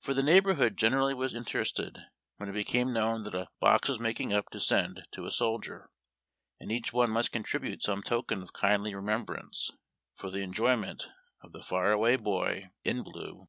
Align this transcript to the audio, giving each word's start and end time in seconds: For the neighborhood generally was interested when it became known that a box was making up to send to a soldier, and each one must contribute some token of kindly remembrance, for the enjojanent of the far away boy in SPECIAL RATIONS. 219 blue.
For 0.00 0.12
the 0.12 0.22
neighborhood 0.22 0.76
generally 0.76 1.14
was 1.14 1.32
interested 1.32 1.98
when 2.36 2.50
it 2.50 2.52
became 2.52 2.92
known 2.92 3.22
that 3.22 3.34
a 3.34 3.48
box 3.58 3.88
was 3.88 3.98
making 3.98 4.30
up 4.30 4.50
to 4.50 4.60
send 4.60 5.06
to 5.12 5.24
a 5.24 5.30
soldier, 5.30 5.88
and 6.60 6.70
each 6.70 6.92
one 6.92 7.08
must 7.10 7.32
contribute 7.32 7.82
some 7.82 8.02
token 8.02 8.42
of 8.42 8.52
kindly 8.52 8.94
remembrance, 8.94 9.70
for 10.14 10.28
the 10.30 10.40
enjojanent 10.42 11.04
of 11.40 11.52
the 11.52 11.62
far 11.62 11.90
away 11.90 12.16
boy 12.16 12.68
in 12.84 12.96
SPECIAL 12.96 12.98
RATIONS. 12.98 13.04
219 13.06 13.12
blue. 13.40 13.48